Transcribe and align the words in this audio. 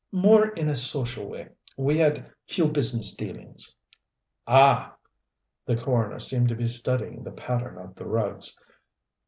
"More 0.11 0.47
in 0.47 0.67
a 0.67 0.75
social 0.75 1.29
way. 1.29 1.49
We 1.77 1.99
had 1.99 2.31
few 2.47 2.67
business 2.69 3.13
dealings." 3.15 3.75
"Ah!" 4.47 4.95
The 5.67 5.77
coroner 5.77 6.17
seemed 6.19 6.49
to 6.49 6.55
be 6.55 6.65
studying 6.65 7.23
the 7.23 7.29
pattern 7.29 7.77
of 7.77 7.93
the 7.93 8.07
rugs. 8.07 8.59